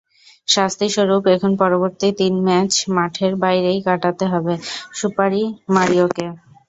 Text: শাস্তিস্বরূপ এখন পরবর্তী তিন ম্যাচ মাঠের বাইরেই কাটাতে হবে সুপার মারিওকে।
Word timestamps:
শাস্তিস্বরূপ 0.47 1.23
এখন 1.35 1.51
পরবর্তী 1.61 2.07
তিন 2.19 2.33
ম্যাচ 2.45 2.71
মাঠের 2.95 3.33
বাইরেই 3.43 3.79
কাটাতে 3.87 4.25
হবে 4.33 4.53
সুপার 4.97 5.31
মারিওকে। 5.75 6.25